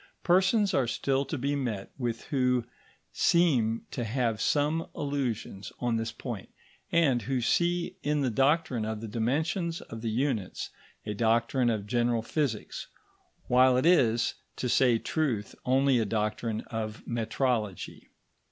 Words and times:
Persons 0.23 0.73
are 0.73 0.87
still 0.87 1.25
to 1.25 1.37
be 1.37 1.55
met 1.55 1.91
with 1.95 2.23
who 2.23 2.65
seem 3.11 3.85
to 3.91 4.03
have 4.03 4.41
some 4.41 4.87
illusions 4.95 5.71
on 5.79 5.95
this 5.97 6.11
point, 6.11 6.49
and 6.91 7.21
who 7.21 7.39
see 7.39 7.97
in 8.01 8.21
the 8.21 8.31
doctrine 8.31 8.83
of 8.83 8.99
the 8.99 9.07
dimensions 9.07 9.79
of 9.79 10.01
the 10.01 10.09
units 10.09 10.71
a 11.05 11.13
doctrine 11.13 11.69
of 11.69 11.85
general 11.85 12.23
physics, 12.23 12.87
while 13.47 13.77
it 13.77 13.85
is, 13.85 14.33
to 14.55 14.67
say 14.67 14.97
truth, 14.97 15.53
only 15.65 15.99
a 15.99 16.05
doctrine 16.05 16.61
of 16.61 17.05
metrology. 17.05 18.07